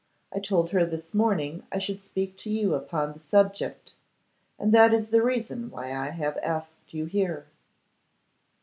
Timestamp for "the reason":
5.09-5.69